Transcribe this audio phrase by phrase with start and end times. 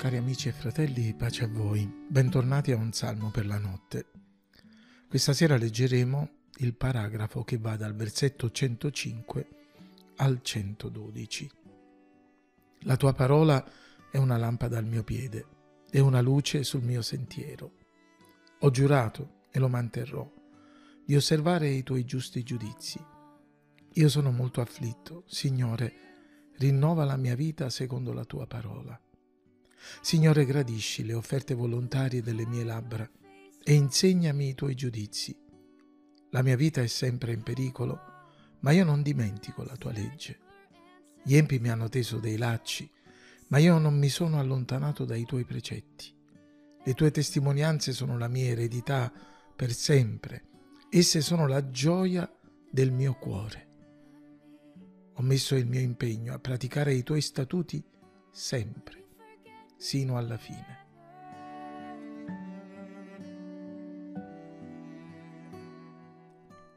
[0.00, 1.86] Cari amici e fratelli, pace a voi.
[2.08, 4.06] Bentornati a un salmo per la notte.
[5.06, 6.30] Questa sera leggeremo
[6.60, 9.48] il paragrafo che va dal versetto 105
[10.16, 11.50] al 112.
[12.84, 13.62] La tua parola
[14.10, 15.46] è una lampada al mio piede
[15.90, 17.70] e una luce sul mio sentiero.
[18.60, 20.26] Ho giurato e lo manterrò
[21.04, 22.98] di osservare i tuoi giusti giudizi.
[23.92, 25.92] Io sono molto afflitto, Signore,
[26.56, 28.98] rinnova la mia vita secondo la tua parola.
[30.00, 33.08] Signore, gradisci le offerte volontarie delle mie labbra
[33.62, 35.36] e insegnami i tuoi giudizi.
[36.30, 37.98] La mia vita è sempre in pericolo,
[38.60, 40.38] ma io non dimentico la tua legge.
[41.22, 42.90] Gli empi mi hanno teso dei lacci,
[43.48, 46.14] ma io non mi sono allontanato dai tuoi precetti.
[46.82, 49.12] Le tue testimonianze sono la mia eredità
[49.54, 50.44] per sempre,
[50.88, 52.30] esse sono la gioia
[52.70, 53.68] del mio cuore.
[55.14, 57.84] Ho messo il mio impegno a praticare i tuoi statuti
[58.30, 58.99] sempre
[59.80, 60.78] sino alla fine.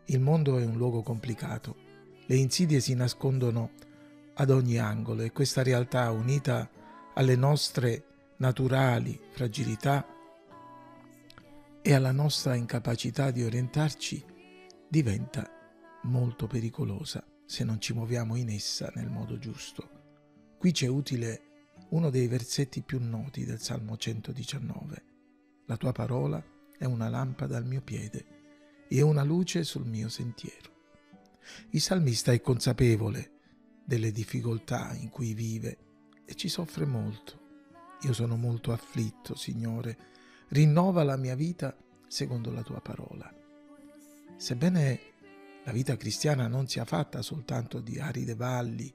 [0.05, 1.75] Il mondo è un luogo complicato,
[2.27, 3.71] le insidie si nascondono
[4.35, 6.69] ad ogni angolo e questa realtà unita
[7.15, 8.05] alle nostre
[8.37, 10.07] naturali fragilità
[11.81, 14.23] e alla nostra incapacità di orientarci
[14.87, 15.45] diventa
[16.03, 19.89] molto pericolosa se non ci muoviamo in essa nel modo giusto.
[20.57, 21.52] Qui c'è utile
[21.93, 25.03] uno dei versetti più noti del Salmo 119.
[25.65, 26.43] La tua parola
[26.75, 28.25] è una lampada al mio piede
[28.87, 30.71] e una luce sul mio sentiero.
[31.69, 33.31] Il salmista è consapevole
[33.85, 35.77] delle difficoltà in cui vive
[36.25, 37.41] e ci soffre molto.
[38.01, 39.97] Io sono molto afflitto, Signore,
[40.49, 41.77] rinnova la mia vita
[42.07, 43.31] secondo la tua parola.
[44.35, 44.99] Sebbene
[45.63, 48.91] la vita cristiana non sia fatta soltanto di aride valli,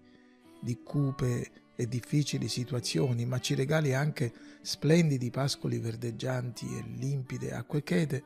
[0.60, 7.84] di cupe e difficili situazioni, ma ci regali anche splendidi pascoli verdeggianti e limpide acque
[7.84, 8.24] chete,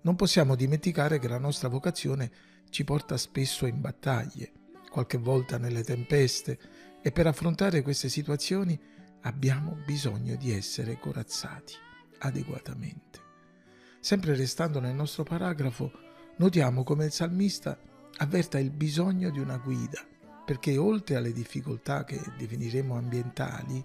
[0.00, 2.30] non possiamo dimenticare che la nostra vocazione
[2.70, 4.50] ci porta spesso in battaglie,
[4.90, 6.58] qualche volta nelle tempeste,
[7.02, 8.80] e per affrontare queste situazioni
[9.20, 11.74] abbiamo bisogno di essere corazzati
[12.20, 13.20] adeguatamente.
[14.00, 15.92] Sempre restando nel nostro paragrafo,
[16.38, 17.78] notiamo come il salmista
[18.16, 20.02] avverta il bisogno di una guida,
[20.46, 23.84] perché oltre alle difficoltà che definiremo ambientali,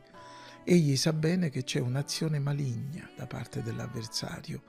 [0.64, 4.62] egli sa bene che c'è un'azione maligna da parte dell'avversario,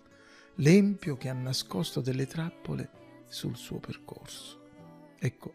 [0.57, 2.91] l'empio che ha nascosto delle trappole
[3.29, 4.71] sul suo percorso.
[5.19, 5.53] Ecco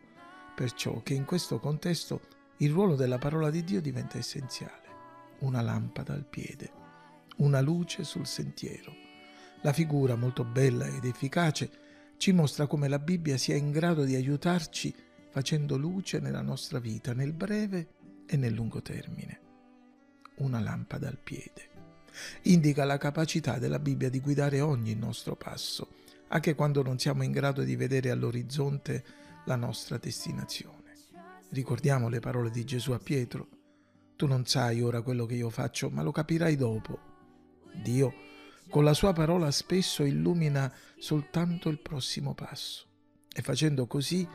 [0.55, 2.21] perciò che in questo contesto
[2.57, 4.85] il ruolo della parola di Dio diventa essenziale,
[5.39, 6.71] una lampada al piede,
[7.37, 8.93] una luce sul sentiero.
[9.61, 11.69] La figura molto bella ed efficace
[12.17, 14.93] ci mostra come la Bibbia sia in grado di aiutarci
[15.37, 17.89] facendo luce nella nostra vita nel breve
[18.25, 19.39] e nel lungo termine.
[20.37, 21.69] Una lampada al piede.
[22.43, 25.89] Indica la capacità della Bibbia di guidare ogni nostro passo,
[26.29, 29.05] anche quando non siamo in grado di vedere all'orizzonte
[29.45, 30.95] la nostra destinazione.
[31.49, 33.47] Ricordiamo le parole di Gesù a Pietro.
[34.15, 36.97] Tu non sai ora quello che io faccio, ma lo capirai dopo.
[37.83, 38.11] Dio,
[38.71, 42.87] con la sua parola, spesso illumina soltanto il prossimo passo
[43.31, 44.27] e facendo così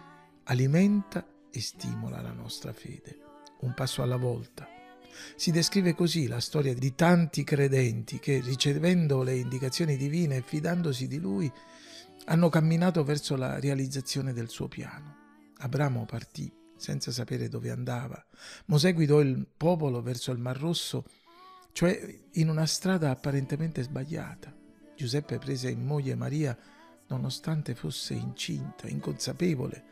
[0.45, 3.19] alimenta e stimola la nostra fede,
[3.61, 4.69] un passo alla volta.
[5.37, 11.07] Si descrive così la storia di tanti credenti che, ricevendo le indicazioni divine e fidandosi
[11.07, 11.53] di Lui,
[12.27, 15.17] hanno camminato verso la realizzazione del suo piano.
[15.59, 18.25] Abramo partì senza sapere dove andava.
[18.67, 21.05] Mosè guidò il popolo verso il Mar Rosso,
[21.73, 24.53] cioè in una strada apparentemente sbagliata.
[24.97, 26.57] Giuseppe prese in moglie Maria
[27.09, 29.91] nonostante fosse incinta, inconsapevole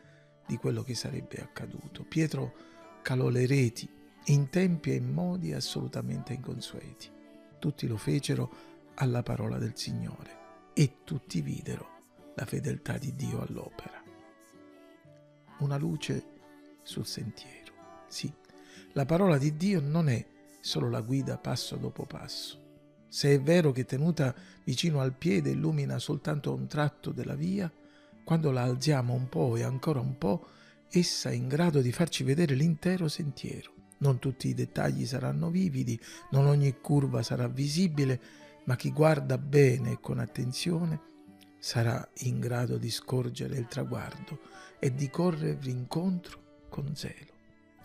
[0.50, 2.02] di quello che sarebbe accaduto.
[2.02, 2.54] Pietro
[3.02, 3.88] calò le reti
[4.24, 7.08] in tempi e in modi assolutamente inconsueti.
[7.60, 8.52] Tutti lo fecero
[8.94, 14.02] alla parola del Signore e tutti videro la fedeltà di Dio all'opera.
[15.58, 16.24] Una luce
[16.82, 17.72] sul sentiero.
[18.08, 18.32] Sì,
[18.94, 20.26] la parola di Dio non è
[20.58, 22.58] solo la guida passo dopo passo.
[23.06, 24.34] Se è vero che tenuta
[24.64, 27.72] vicino al piede illumina soltanto un tratto della via,
[28.30, 30.50] quando la alziamo un po' e ancora un po',
[30.88, 33.72] essa è in grado di farci vedere l'intero sentiero.
[33.98, 35.98] Non tutti i dettagli saranno vividi,
[36.30, 38.20] non ogni curva sarà visibile,
[38.66, 41.00] ma chi guarda bene e con attenzione
[41.58, 44.38] sarà in grado di scorgere il traguardo
[44.78, 47.32] e di corrervi incontro con zelo.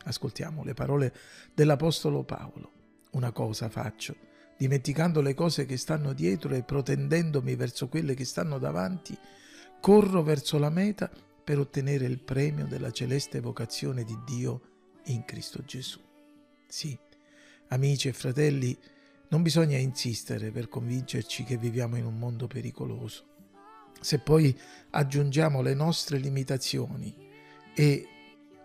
[0.03, 1.11] Ascoltiamo le parole
[1.55, 2.71] dell'Apostolo Paolo.
[3.13, 4.15] Una cosa faccio,
[4.59, 9.17] dimenticando le cose che stanno dietro e protendendomi verso quelle che stanno davanti,
[9.85, 11.11] corro verso la meta
[11.43, 14.61] per ottenere il premio della celeste vocazione di Dio
[15.05, 15.99] in Cristo Gesù.
[16.65, 16.97] Sì,
[17.67, 18.75] amici e fratelli,
[19.27, 23.25] Non bisogna insistere per convincerci che viviamo in un mondo pericoloso.
[24.01, 24.59] Se poi
[24.89, 27.15] aggiungiamo le nostre limitazioni
[27.75, 28.07] e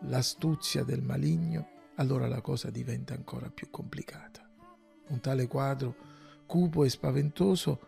[0.05, 4.49] l'astuzia del maligno, allora la cosa diventa ancora più complicata.
[5.09, 5.95] Un tale quadro,
[6.47, 7.79] cupo e spaventoso,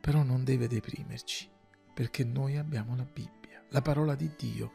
[0.00, 1.48] però non deve deprimerci,
[1.96, 4.70] perché noi abbiamo la Bibbia, la parola di Dio,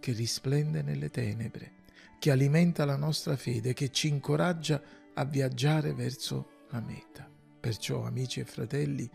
[0.00, 1.76] che risplende nelle tenebre,
[2.18, 4.82] che alimenta la nostra fede, che ci incoraggia
[5.14, 7.26] a viaggiare verso la meta.
[7.58, 9.10] Perciò, amici e fratelli,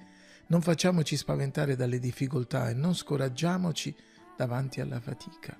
[0.47, 3.95] non facciamoci spaventare dalle difficoltà e non scoraggiamoci
[4.35, 5.55] davanti alla fatica,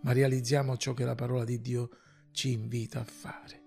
[0.00, 1.90] ma realizziamo ciò che la parola di Dio
[2.32, 3.62] ci invita a fare.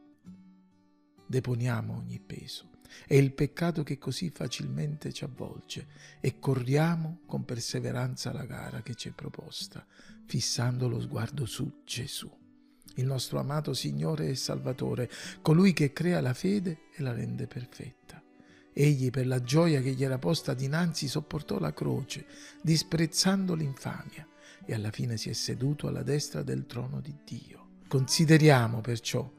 [1.25, 2.74] Deponiamo ogni peso
[3.07, 5.87] e il peccato che così facilmente ci avvolge
[6.19, 9.85] e corriamo con perseveranza la gara che ci è proposta,
[10.25, 12.29] fissando lo sguardo su Gesù,
[12.95, 15.09] il nostro amato Signore e Salvatore,
[15.41, 18.21] colui che crea la fede e la rende perfetta.
[18.77, 22.25] Egli, per la gioia che gli era posta dinanzi, sopportò la croce,
[22.61, 24.27] disprezzando l'infamia,
[24.65, 27.67] e alla fine si è seduto alla destra del trono di Dio.
[27.87, 29.31] Consideriamo perciò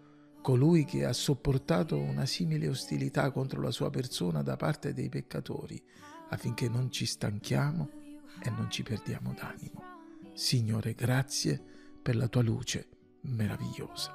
[0.46, 5.82] colui che ha sopportato una simile ostilità contro la sua persona da parte dei peccatori,
[6.28, 7.90] affinché non ci stanchiamo
[8.40, 9.82] e non ci perdiamo d'animo.
[10.34, 11.60] Signore, grazie
[12.00, 12.87] per la tua luce
[13.22, 14.14] meravigliosa.